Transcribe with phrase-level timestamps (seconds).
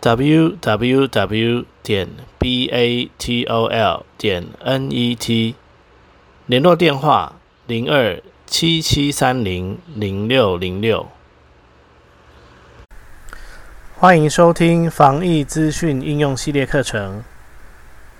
[0.00, 5.54] Www 点 batol 点 net，
[6.46, 7.34] 联络电话
[7.66, 11.06] 零二七七三零零六零六。
[13.98, 17.22] 欢迎收听防疫资讯应用系列课程。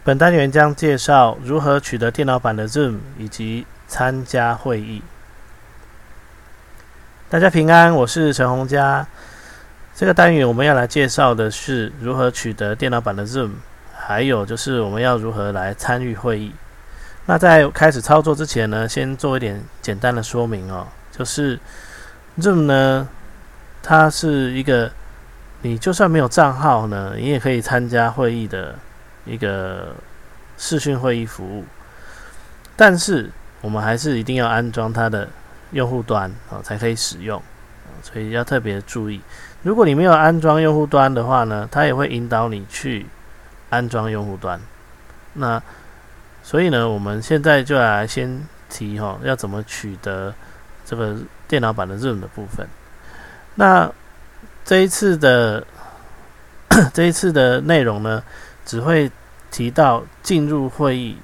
[0.05, 5.01] 本单元将介绍如何取得电脑版的 Zoom 以及参加会议。
[7.31, 9.07] 大家平安，我是陈洪佳。
[10.01, 13.51] 这个单元我们要来介绍的是如何取得电脑版的 Zoom，
[13.95, 16.55] 还有就是我们要如何来参与会议。
[17.27, 21.61] 那在开始操作之前呢，先做一点简单的说明哦，就是
[22.39, 23.07] Zoom 呢，
[23.83, 24.91] 它是一个
[25.61, 28.75] 你就算没有账号呢，你也可以参加会议的
[29.27, 29.95] 一个
[30.57, 31.67] 视讯会议服务。
[32.75, 35.29] 但是我们还是一定要安装它的
[35.73, 37.43] 用户端啊，才可以使用，
[38.03, 39.21] 所以要特别注意。
[39.63, 43.05] 如果你没有安装用户端的话呢，它也会引导你去
[43.69, 44.59] 安装用户端。
[45.35, 45.63] 那
[46.43, 50.35] 所以呢，我们现在就来先提哈，要怎么取得
[50.87, 51.15] 这个
[51.47, 52.67] 电脑版的 Zoom 的部分。
[53.55, 53.93] 那
[54.65, 55.67] 这一次的
[56.95, 58.23] 这一次的内容呢，
[58.65, 59.13] 只会
[59.51, 61.19] 提到进入会议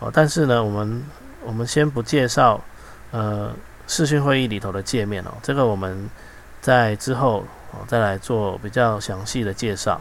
[0.00, 1.02] 哦，但是呢，我们
[1.42, 2.62] 我们先不介绍
[3.10, 3.54] 呃
[3.86, 6.10] 视讯会议里头的界面哦，这个我们
[6.60, 7.42] 在之后。
[7.72, 10.00] 哦，再来做比较详细的介绍。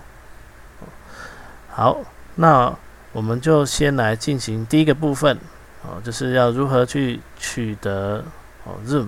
[1.69, 1.99] 好，
[2.35, 2.75] 那
[3.11, 5.37] 我们就先来进行第一个部分，
[5.83, 8.23] 哦，就是要如何去取得
[8.63, 9.07] 哦 Zoom，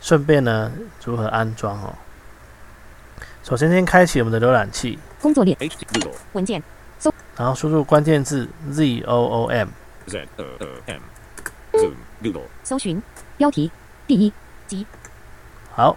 [0.00, 0.70] 顺便呢
[1.04, 1.94] 如何安装哦。
[3.42, 5.56] 首先先开启我们的浏览器，工作列
[6.32, 6.62] 文件
[6.98, 9.68] 搜，然后输入关键字 Z O O M
[10.06, 11.00] Z O O M
[11.72, 13.02] Zoom 搜寻
[13.36, 13.72] 标题
[14.06, 14.32] 第一
[14.66, 14.86] 集，
[15.74, 15.96] 好。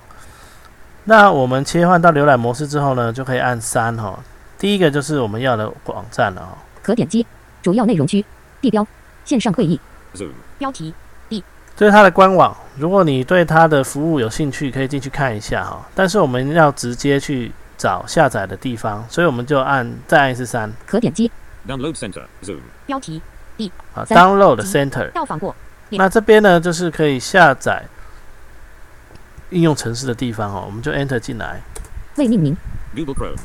[1.08, 4.20] 那我们切换到浏览模式之后呢，就可以按三哈。
[4.58, 6.58] 第一个就是我们要的网站了哈。
[6.82, 7.26] 可点击
[7.62, 8.26] 主要内容区
[8.60, 8.86] 地标
[9.24, 9.80] 线上会议
[10.58, 10.94] 标题
[11.30, 11.44] D，
[11.76, 12.56] 这是它的官网。
[12.78, 15.86] 如果你对它的服务有兴趣，可以进去看一下哈。
[15.94, 20.72] 但是我们要直接去找下载的地方，所以我们就按再按一次三。
[20.88, 21.32] 可点击
[21.68, 23.22] Download Center Zoom 标题
[23.58, 25.56] D 好 Download Center 到访过。
[25.92, 27.84] 那这边呢，就是可以下载。
[29.56, 31.62] 应用程式的地方哦，我们就 Enter 进来。
[32.18, 32.56] 未命名。
[32.94, 33.40] Google Chrome。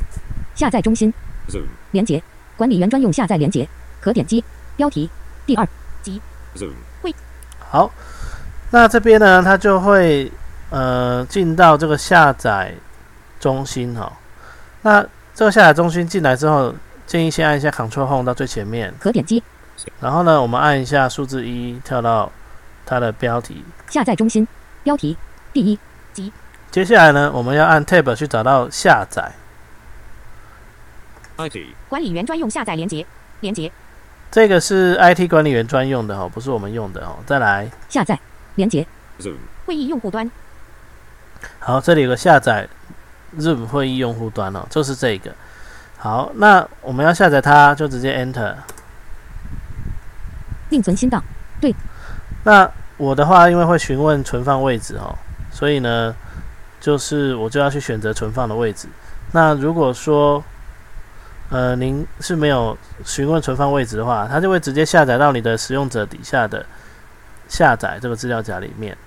[0.53, 1.13] 下载中心。
[1.49, 1.63] Zoom。
[1.91, 2.21] 连接。
[2.57, 3.67] 管理员专用下载连接。
[4.01, 4.43] 可点击。
[4.75, 5.09] 标题。
[5.45, 5.65] 第二
[6.01, 6.21] 集。
[6.57, 6.73] Zoom。
[7.01, 7.15] 会。
[7.57, 7.89] 好，
[8.71, 10.29] 那这边呢，它就会
[10.69, 12.73] 呃进到这个下载
[13.39, 14.11] 中心哈。
[14.81, 15.01] 那
[15.33, 16.75] 这个下载中心进来之后，
[17.07, 18.93] 建议先按一下 Ctrl Home 到最前面。
[18.99, 19.41] 可点击。
[20.01, 22.29] 然后呢，我们按一下数字一，跳到
[22.85, 23.63] 它的标题。
[23.87, 24.45] 下载中心。
[24.83, 25.15] 标题。
[25.53, 25.79] 第一。
[26.71, 29.31] 接下来呢，我们要按 Tab 去找到下载。
[31.37, 31.57] IT
[31.89, 33.05] 管理员专用下载连接，
[33.39, 33.71] 连接。
[34.29, 37.17] 这个是 IT 管理员专用的哦，不是我们用的哦。
[37.25, 38.17] 再来下载
[38.55, 38.87] 连接
[39.19, 39.35] ，Zoom。
[39.65, 40.29] 会议用户端。
[41.59, 42.67] 好，这里有个下载
[43.37, 45.33] Zoom 会议用户端哦，就是这个。
[45.97, 48.55] 好，那我们要下载它，就直接 Enter。
[50.69, 51.21] 另存新档。
[51.59, 51.75] 对。
[52.43, 55.17] 那我的话，因为会询问存放位置哦。
[55.51, 56.15] 所以呢，
[56.79, 58.87] 就是我就要去选择存放的位置。
[59.33, 60.43] 那如果说，
[61.49, 66.65] 呃，您是没有询问存放位置的话，它就会直接下载到你的使用者底下的
[67.47, 68.97] 下载这个资料夹里面。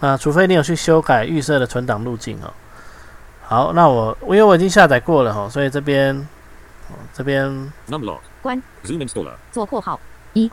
[0.00, 2.52] 那除非你有去修改预设的存档路径哦。
[3.42, 6.26] 好，那我因为我已经下载过了哈，所以这边
[7.12, 7.72] 这边
[8.40, 10.00] 关 Zoom Installer 做括号
[10.32, 10.50] 一。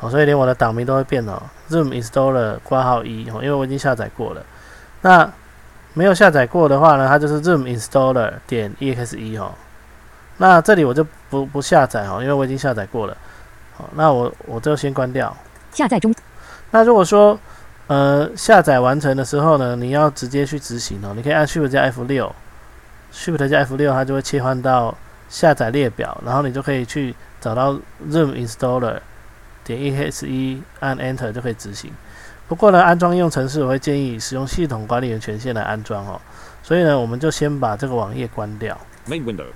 [0.00, 1.40] 哦，所以连我的档名都会变哦。
[1.70, 4.42] Zoom Installer 挂号一哦，因为我已经下载过了。
[5.02, 5.30] 那
[5.92, 9.52] 没有下载过的话呢，它就是 Zoom Installer 点 exe 哦。
[10.38, 13.16] 那这里我就不不下载哦，因为我已经下载过了。
[13.76, 15.36] 好，那我我就先关掉。
[15.72, 16.14] 下载中。
[16.70, 17.38] 那如果说
[17.86, 22.34] 呃下载完成的时候呢，你要直接去执行哦，你可以按 Shift 加 F 六
[23.12, 24.96] ，Shift 加 F 六，它就会切换到
[25.28, 27.74] 下载列表，然后你就可以去找到
[28.08, 29.00] Zoom Installer。
[29.76, 31.92] 点 E S E 按 Enter 就可以执行。
[32.48, 36.20] 不过呢，安装应用程式我会建议使用系统管理员权限来安装哦。
[36.62, 38.76] 所以呢，我们就先把这个网页关掉。
[39.06, 39.46] Main window。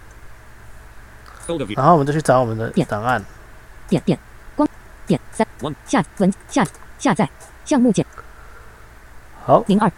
[1.76, 3.22] 然后我们就去找我们的档案。
[3.86, 4.18] 点点
[4.56, 4.66] 光
[5.06, 5.46] 点三
[5.84, 6.64] 下文下
[6.98, 7.28] 下载
[7.66, 8.06] 项目键
[9.44, 9.92] 好零二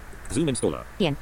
[0.98, 1.14] 点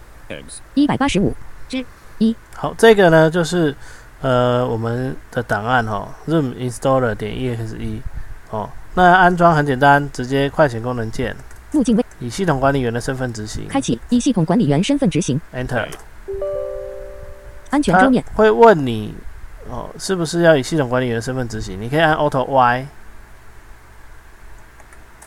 [0.72, 1.34] 一百八十五
[1.68, 1.84] 之
[2.16, 2.34] 一。
[2.56, 3.76] 好，这个呢就是
[4.22, 8.00] 呃我们的档案哈，Zoom Installer 点 exe
[8.48, 8.70] 哦。
[8.96, 11.34] 那安装很简单，直接快捷功能键，
[11.72, 15.88] 路径位以系统管理员的身份执行，开启以系统管理员身份执行，Enter。
[17.70, 19.12] 安全桌面会问你
[19.68, 21.80] 哦，是不是要以系统管理员身份执行？
[21.80, 22.86] 你可以按 Auto Y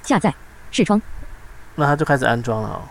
[0.04, 0.34] 下载
[0.72, 1.02] 视窗，
[1.76, 2.82] 那它就开始安装了哦。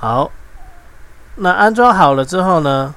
[0.00, 0.32] 好，
[1.36, 2.96] 那安装好了之后呢？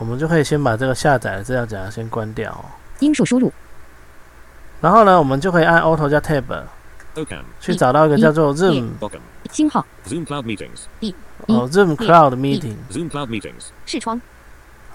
[0.00, 2.64] 我们就可以先把这个下载的资料夹先关掉哦。
[3.00, 3.52] 音数输入，
[4.80, 6.42] 然后呢，我们就可以按 Auto 加 Tab，
[7.60, 8.88] 去找到一个叫做 Zoom
[9.50, 11.14] 星号 Zoom Cloud Meetings
[11.46, 14.20] 哦，Zoom Cloud Meeting Zoom Cloud Meetings 视窗。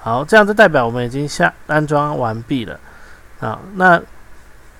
[0.01, 2.79] 好，这样就代表我们已经下安装完毕了
[3.39, 3.59] 啊。
[3.75, 3.99] 那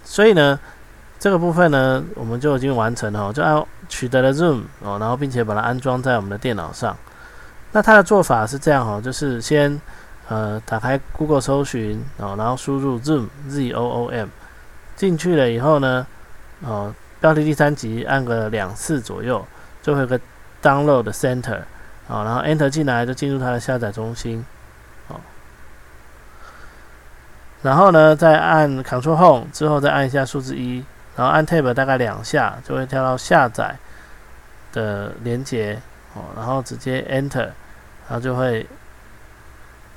[0.04, 0.60] 所以呢，
[1.18, 6.96] 这个部分呢，我们就已经完成了，就按取得了 Zoom 哦，然后并且把它安装在我们的电脑上。
[7.72, 9.82] 那它的做法是这样哦，就是先。
[10.28, 14.28] 呃，打开 Google 搜寻哦，然后输入 Zoom Z O O M
[14.96, 16.08] 进去了以后呢，
[16.62, 16.92] 哦，
[17.22, 19.46] 标题第三级按个两次左右，
[19.84, 20.20] 就会有个
[20.64, 21.60] Download Center
[22.08, 24.44] 哦，然后 Enter 进来就进入它的下载中心
[25.10, 25.22] 哦，
[27.62, 30.84] 然后呢再按 Ctrl Home 之后再按一下数字一，
[31.16, 33.78] 然后按 Tab 大概两下就会跳到下载
[34.74, 35.80] 的连接
[36.16, 37.52] 哦，然后直接 Enter，
[38.10, 38.66] 然后就会。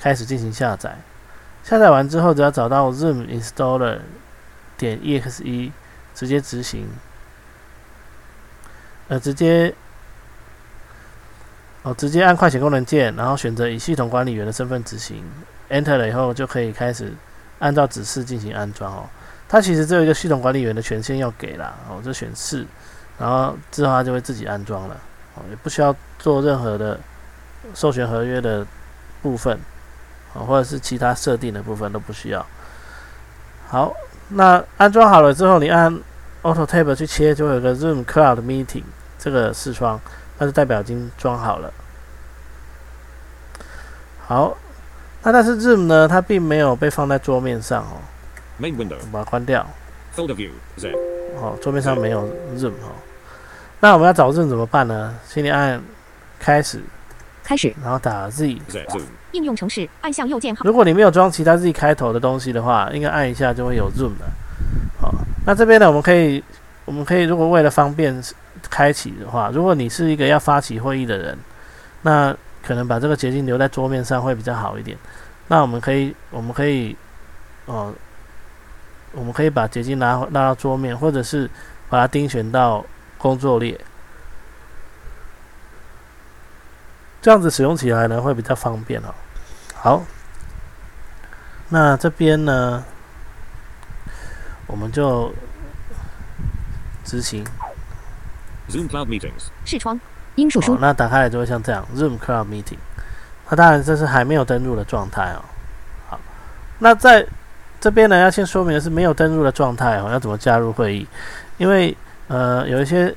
[0.00, 0.96] 开始进行下载，
[1.64, 3.98] 下载完之后，只要找到 Zoom Installer
[4.76, 5.72] 点 exe，
[6.14, 6.88] 直接执行，
[9.08, 9.74] 呃，直接
[11.82, 15.24] 哦，直接按快捷功能键，然后选择以系统管理员的身份执行
[15.70, 17.12] ，Enter 了以后，就可以开始
[17.58, 19.08] 按照指示进行安装哦。
[19.48, 22.66] 它其实只有一个系统管理员的权限要给啦，哦，就选是，
[23.18, 24.96] 然后之后它就会自己安装了，
[25.34, 27.00] 哦，也不需要做任何的
[27.74, 28.66] 授权合约的
[29.22, 29.58] 部分。
[30.34, 32.44] 或者是其他设定的部分都不需要。
[33.68, 33.92] 好，
[34.28, 35.92] 那安装好了之后，你按
[36.42, 38.84] Auto Tab 去切，就会有个 Zoom Cloud Meeting
[39.18, 40.00] 这个视窗，
[40.38, 41.72] 那就代表已经装好了。
[44.26, 44.56] 好，
[45.22, 48.00] 那但是 Zoom 呢，它并没有被放在桌面上哦。
[48.60, 49.66] Main window，把它关掉。
[50.14, 50.92] Folder View Z。
[51.36, 52.92] 哦，桌面上没有 Zoom 哦。
[53.80, 55.14] 那我们要找 Zoom 怎么办呢？
[55.28, 55.82] 请你按
[56.38, 56.80] 开始。
[57.48, 58.58] 开始，然后打 Z。
[59.32, 60.66] 应用程式，按向右键号。
[60.66, 64.26] 如果你没有装其他 Z 开头的东西的话，应该按一下就会有 Zoom 的。
[65.00, 65.14] 好，
[65.46, 66.44] 那这边呢，我们可以，
[66.84, 68.22] 我们可以，如果为了方便
[68.68, 71.38] 开启的话，如果你是一个要发起会议的人，
[72.02, 74.98] 那可能把这个捷径留在桌面上会比较好一点。
[75.46, 76.94] 那我们可以，我们可以，
[77.64, 77.90] 哦，
[79.12, 81.48] 我们可以把捷径拉拉到桌面，或者是
[81.88, 82.84] 把它钉选到
[83.16, 83.78] 工作列。
[87.20, 89.14] 这样子使用起来呢会比较方便哦。
[89.74, 90.02] 好，
[91.68, 92.84] 那这边呢，
[94.66, 95.32] 我们就
[97.04, 97.44] 执行
[98.68, 100.00] Zoom Cloud Meetings 视窗
[100.36, 100.76] 英数输。
[100.78, 102.78] 那打开来就会像这样 Zoom Cloud Meeting。
[103.48, 105.44] 那当然这是还没有登录的状态哦。
[106.08, 106.20] 好，
[106.78, 107.26] 那在
[107.80, 111.06] 这边呢要先说明的是没有登录的状态哦，要怎么加入会议？
[111.56, 111.96] 因为
[112.28, 113.14] 呃有一些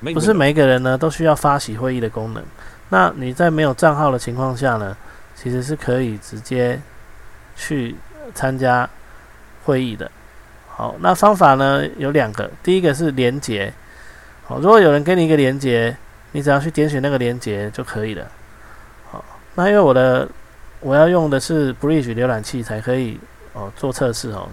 [0.00, 2.44] 不是每一个人呢都需要发起会议的功能。
[2.90, 4.96] 那你在没有账号的情况下呢，
[5.34, 6.80] 其实是可以直接
[7.56, 7.96] 去
[8.34, 8.88] 参加
[9.64, 10.08] 会议的。
[10.68, 13.72] 好，那方法呢有两个，第一个是连接。
[14.44, 15.96] 好，如果有人给你一个连接，
[16.32, 18.26] 你只要去点选那个连接就可以了。
[19.10, 19.24] 好，
[19.54, 20.28] 那因为我的
[20.80, 23.18] 我要用的是 Bridge 浏览器才可以
[23.54, 24.48] 哦做测试哦。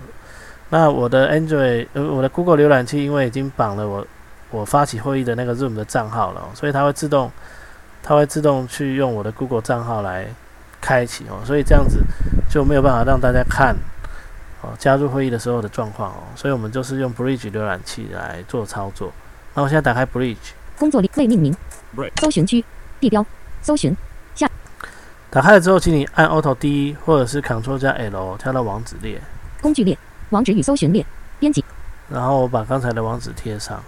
[0.70, 4.08] 那我的 Android 呃我的 Google 浏览器因为已经绑了我
[4.50, 7.30] 我发起会议的那个 Zoom 的账号了，所以它会自动。
[8.04, 10.28] 它会自动去用我的 Google 账号来
[10.82, 12.00] 开启哦，所以这样子
[12.50, 13.76] 就没有办法让大家看
[14.62, 19.12] 哦加入会议的时候的状况哦，所以我们就是用 Bridge 浏览器来做操作。
[19.54, 21.56] 那我现在打开 Bridge，工作列未命名，
[22.20, 22.64] 搜寻区
[23.00, 23.24] 地标
[23.62, 23.96] 搜寻
[24.34, 24.50] 下，
[25.30, 29.22] 打开了之后，请你按 Auto D 或者是 Ctrl 加 L 跳到网址列，
[29.62, 29.98] 工具列
[30.32, 31.06] 网址与搜寻列
[31.40, 31.64] 编辑，
[32.10, 33.82] 然后我把刚才的网址贴上。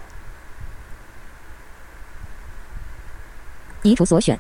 [3.84, 4.40] 移除所选，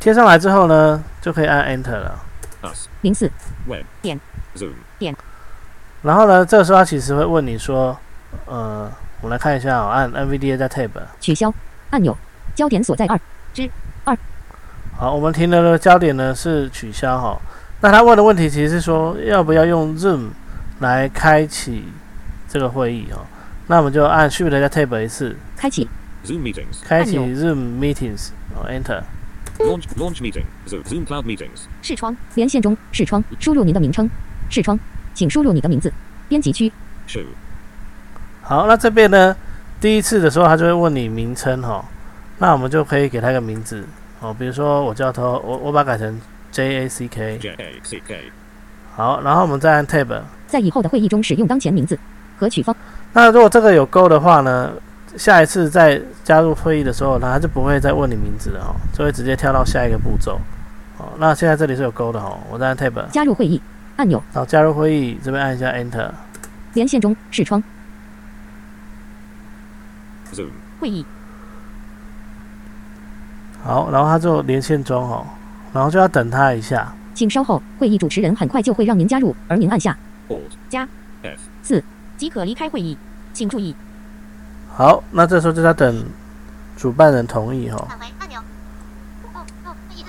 [0.00, 2.18] 贴上来之后呢，就可以按 Enter 了。
[3.02, 3.30] 零四。
[4.02, 4.20] 点。
[4.56, 5.14] Zoom 点，
[6.02, 7.96] 然后呢，这个时候它其实会问你说，
[8.46, 11.54] 呃，我们来看一下，按 NVDA 在 Tab 取消。
[11.90, 12.18] 按钮，
[12.56, 13.16] 焦点所在二。
[13.54, 13.70] 之。
[14.04, 14.18] 二。
[14.96, 17.40] 好，我们停留的焦点呢是取消哈。
[17.80, 20.30] 那他问的问题其实是说要不要用 Zoom
[20.80, 21.86] 来开启
[22.48, 23.22] 这个会议哦。
[23.68, 25.88] 那我们就按 Shift 加 Tab 一次，开启
[26.24, 26.82] Zoom meetings.
[26.84, 29.02] 开启 Zoom Meetings 哦，Enter。
[29.58, 30.44] Launch launch meeting.
[30.66, 31.66] Zoom Zoom Cloud meetings.
[31.82, 34.08] 视窗连线中视窗输入您的名称
[34.48, 34.78] 视窗，
[35.14, 35.92] 请输入你的名字。
[36.28, 36.70] 编辑区
[37.08, 37.24] Show.
[38.42, 39.36] 好，那这边呢，
[39.80, 41.84] 第一次的时候他就会问你名称哈，
[42.38, 43.84] 那我们就可以给他一个名字
[44.20, 46.20] 哦，比如说我叫他我我把它改成
[46.52, 47.38] J A C K。
[47.38, 48.30] J A C K.
[48.94, 50.20] 好，然后我们再按 Tab。
[50.46, 51.98] 在以后的会议中使用当前名字。
[52.38, 52.74] 和取方
[53.12, 54.72] 那如果这个有勾的话呢，
[55.16, 60.40] 下一次再加入会议的时候，他就不会再问你名字了哦，就会直接跳到下一个步骤。
[60.98, 63.60] 哦，那现在这里是有勾的哦，我再按 Tab，加入会议
[63.96, 66.10] 按钮，好加入会议这边按一下 Enter。
[66.74, 67.62] 连线中视窗
[70.32, 70.50] Zoom.
[70.78, 71.04] 会议
[73.62, 75.26] 好，然后他就连线中哦，
[75.72, 76.92] 然后就要等他一下。
[77.12, 79.96] 请稍后，会议主持人很快就会让您加入，而您按下
[80.28, 80.38] Alt.
[80.68, 80.88] 加
[81.22, 81.82] F.
[82.16, 82.96] 即可离开会议。
[83.32, 83.74] 请注意，
[84.80, 86.06] 好，那这时候就要等
[86.74, 87.86] 主办人同意哦。
[87.86, 88.40] 返回按钮。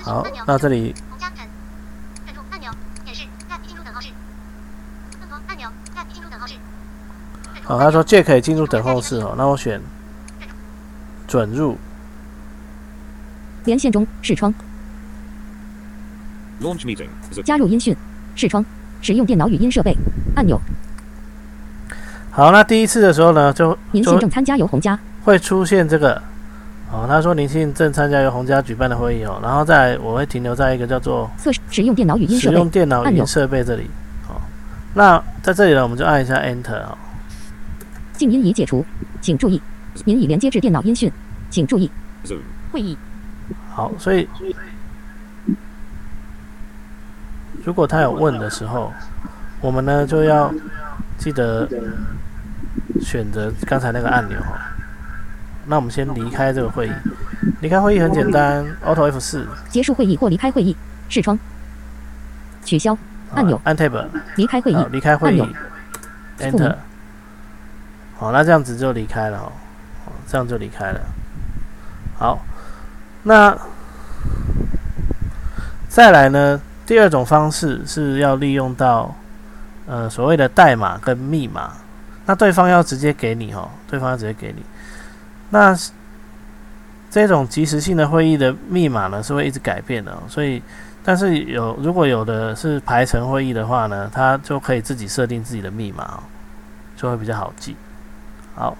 [0.02, 1.46] 好按钮。，那这里红加陈。
[2.24, 2.70] 陈述按钮。
[3.04, 4.08] 显示 Tab 进入等候室。
[5.46, 6.54] 按钮 Tab 进入等候室。
[7.64, 9.78] 好，他说借可以进入等候室哦，那我选
[11.28, 11.76] 准入。
[13.66, 14.54] 连线中视窗
[16.62, 17.10] ，Launch meeting.
[17.44, 17.94] 加入音讯
[18.34, 18.64] 视窗，
[19.02, 19.94] 使用电脑语音设备
[20.34, 20.58] 按钮。
[22.34, 26.14] 好，那第一次的时候呢，就您正参加由洪家会出现这个
[26.90, 33.82] 哦，他说您现正参加由洪家举办的会议哦，然后再我会停留在一个叫做测试使用电脑语音使设备用电脑语音设备这里
[34.30, 34.40] 哦。
[34.94, 36.96] 那在这里呢，我们就按一下 Enter 哦。
[38.14, 38.82] 静音已解除，
[39.20, 39.60] 请注意，
[40.06, 41.12] 您已连接至电脑音讯，
[41.50, 41.90] 请注意
[42.72, 42.96] 会议
[43.74, 44.26] 好，所以
[47.62, 48.90] 如果他有问的时候，
[49.60, 50.50] 我们呢就要
[51.18, 51.68] 记得
[53.00, 54.38] 选择刚才那个按钮。
[54.38, 54.54] 哦。
[55.66, 56.92] 那我们先离开这个会议，
[57.60, 59.46] 离开会议很简单，Auto F 四。
[59.68, 60.76] 结束会议或离开会议
[61.08, 61.38] 视窗，
[62.64, 62.98] 取消
[63.34, 63.60] 按钮。
[63.64, 64.04] 按 Tab
[64.36, 65.54] 离开会议好，离开会议
[66.38, 66.74] ，Enter。
[68.18, 69.38] 好，那这样子就离开了。
[69.38, 69.52] 哦，
[70.26, 71.00] 这样就离开了。
[72.18, 72.44] 好，
[73.22, 73.56] 那
[75.88, 76.60] 再来呢？
[76.84, 79.14] 第二种方式是要利用到
[79.86, 81.70] 呃所谓的代码跟密码，
[82.32, 84.62] 那对方要直接给你哦，对方要直接给你。
[85.50, 85.76] 那
[87.10, 90.62] 这种即时性的会议的密码呢是会一直改变的、哦，所以
[91.04, 96.24] 但是有如果有的是排程会议的话呢，它就可以自己设定自己的密码、哦，
[96.96, 97.76] 就会比较好记。
[98.54, 98.74] 好，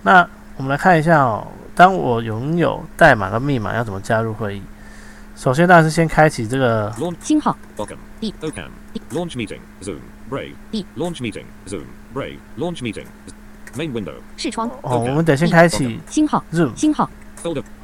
[0.00, 4.62] 那我们来看一下哦，当我拥有代码跟密码，要怎么加入会议？
[5.36, 7.98] 首先当然是先开启这个 Launch 星号 Welcome.
[8.22, 8.32] Deep.
[8.40, 8.70] OCAM.
[9.10, 9.60] Launch meeting.
[9.82, 10.00] Zoom.
[10.30, 10.54] Brave.
[10.72, 10.86] Deep.
[10.96, 11.44] Launch meeting.
[11.68, 11.84] Zoom.
[12.14, 12.38] Brave.
[12.58, 13.06] Launch meeting.
[13.76, 14.14] Main window.
[14.36, 14.68] 视窗。
[14.82, 17.08] 哦，我们得先开启星号 Zoom，星号。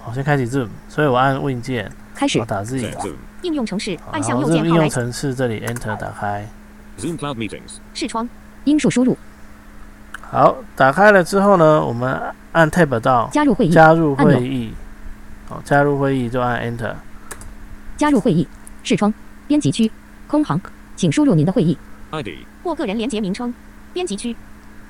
[0.02, 2.38] 好，先开启 Zoom，所以我按 Win 键，开始。
[2.38, 2.94] 我打字，Set.
[2.96, 3.14] Zoom.
[3.42, 4.68] 应用程式按向右键号来。
[4.68, 6.48] 应用程式这里 Enter 打开
[6.98, 7.78] ，Zoom Cloud meetings.
[7.94, 8.28] 视窗
[8.64, 9.16] 音数输入。
[10.20, 12.20] 好，打开了之后呢，我们
[12.52, 13.70] 按 Tab 到加入会议。
[13.70, 14.74] 加入会议，
[15.48, 16.94] 好，加入会议就按 Enter，
[17.96, 18.48] 加入会议。
[18.82, 19.12] 视窗。
[19.46, 19.90] 编辑区。
[20.26, 20.60] 空行，
[20.96, 21.78] 请输入您的会议。
[22.10, 22.28] ID.
[22.64, 23.54] 或个人连接名称
[23.96, 24.36] 编辑区。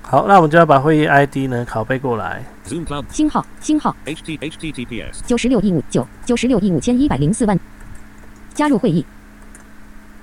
[0.03, 3.05] 好，那我们就要把会议 ID 呢拷贝过来，Zoom Cloud.
[3.09, 3.95] 星号星号。
[4.05, 5.21] HT HTTPS.
[5.25, 7.57] 九十六亿五九九十六亿五千一百零四万。
[8.53, 9.07] 加入会议。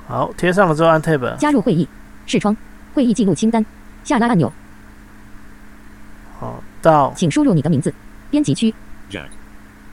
[0.05, 1.87] 好，贴上了之后按 Tab，加入会议
[2.25, 2.57] 视窗
[2.93, 3.65] 会议记录清单。
[4.03, 4.51] 下拉按钮，
[6.37, 7.13] 好，到。
[7.15, 7.93] 请输入你的名字。
[8.29, 8.73] 编辑区。
[9.09, 9.29] Jack.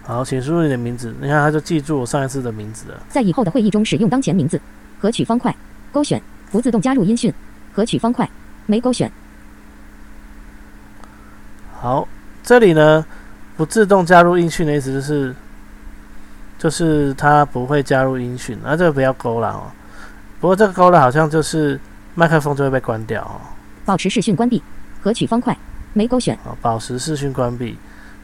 [0.03, 3.01] 好，请输入你的名字，你看他就记住我上一次的名字了。
[3.09, 4.61] 在以后的会议中使用当前名字。
[4.99, 5.55] 合取方块。
[5.93, 6.21] 勾选。
[6.51, 7.33] 不自动加入音讯。
[7.73, 8.29] 合取方块
[8.71, 9.11] 没勾选
[11.81, 12.07] 好，
[12.43, 13.05] 这里呢
[13.57, 15.35] 不自动加入音讯的意思就是，
[16.59, 19.67] 就是它不会加入音讯，那、这个不要勾了哦。
[20.41, 21.79] 不过这个勾了好像就是
[22.15, 23.41] 麦克风就会被关掉哦。
[23.85, 24.63] 保持视讯关闭
[25.03, 25.57] 合取方块
[25.93, 27.77] 没勾选哦，保持视讯关闭。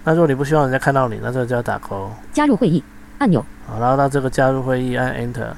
[0.04, 2.10] 那如果你不希望人家看到你，那这个就要打勾。
[2.32, 2.82] 加入会议
[3.18, 5.52] 按钮好，然后到这个加入会议按 Enter。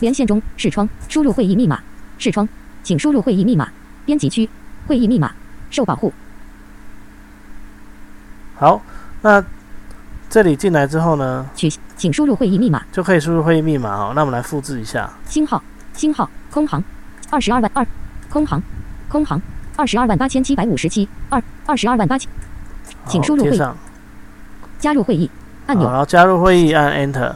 [0.00, 1.80] 连线中视窗输入会议密码
[2.18, 2.48] 视窗
[2.82, 3.68] 请输入会议密码
[4.08, 4.48] 编辑区
[4.86, 5.30] 会议密码
[5.68, 6.10] 受保护
[8.56, 8.80] 好，
[9.20, 9.44] 那
[10.30, 14.12] 这里进来之后呢，取请输入会议密码就可以输入会议密码哦。
[14.16, 15.12] 那我们来复制一下。
[15.26, 15.62] 星号
[15.92, 16.82] 星号空行
[17.28, 17.86] 二十二万二
[18.30, 18.62] 空行
[19.10, 19.38] 空行
[19.76, 22.30] 二十二万八千七百五十七二二十二万八千
[23.06, 23.58] 请输入会。
[24.78, 25.30] 加入会议
[25.66, 27.34] 按钮然后加入会议按 Enter。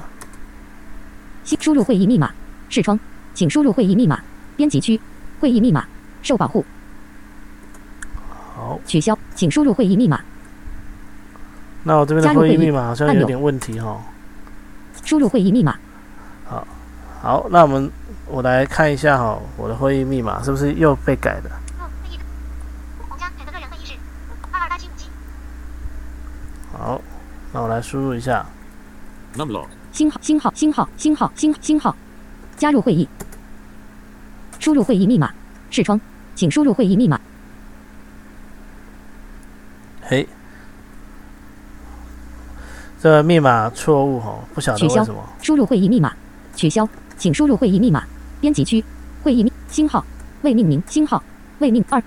[1.44, 2.30] 新输入会议密码，
[2.70, 2.98] 视窗，
[3.34, 4.18] 请输入会议密码。
[4.56, 4.98] 编辑区，
[5.38, 5.84] 会议密码
[6.22, 6.64] 受保护，
[8.54, 10.20] 好，取消，请输入会议密码。
[11.82, 14.00] 那我这边的会议密码好像有点问题哈。
[15.04, 15.76] 输入会议密码，
[16.46, 16.66] 好，
[17.20, 17.90] 好那我们
[18.26, 21.50] 我来看一下哈，我的会议密码是不是又被改了？
[21.76, 22.20] 若会议
[23.08, 23.94] 洪家选择个人会议室，
[24.52, 25.08] 二二八七五七。
[26.72, 27.00] 好，
[27.52, 28.46] 那我来输入一下。
[29.34, 29.66] Number lock.
[29.92, 31.96] 星号星号星号星号星星号，
[32.56, 33.08] 加入会议，
[34.60, 35.32] 输入会议密码，
[35.70, 36.00] 视窗，
[36.42, 37.20] 请输入会议密码。
[40.00, 40.26] 嘿，
[43.00, 45.22] 这密码错误哈，不晓得取消为什么。
[45.40, 46.12] 输入会议密码，
[46.56, 48.02] 取消，请输入会议密码。
[48.40, 48.84] 编辑区，
[49.22, 50.04] 会议密星号
[50.40, 51.22] 未命名星号
[51.60, 52.02] 未命二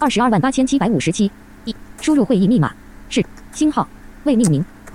[0.00, 1.30] 二十二万八千七百五十七
[1.64, 2.74] 一，输入会议密码
[3.08, 3.86] 是星号
[4.24, 4.64] 未命名